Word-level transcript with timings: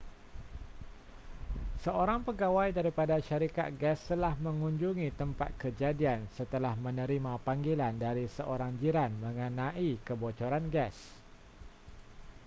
seorang 1.85 2.21
pegawai 2.27 2.69
daripada 2.77 3.15
syarikat 3.27 3.69
gas 3.81 3.99
telah 4.11 4.33
mengunjungi 4.45 5.07
tempat 5.21 5.49
kejadian 5.61 6.19
setelah 6.37 6.73
menerima 6.85 7.33
panggilan 7.47 7.93
dari 8.05 8.25
seorang 8.37 8.71
jiran 8.81 9.11
mengenai 9.25 9.89
kebocoran 10.07 10.65
gas 10.75 10.97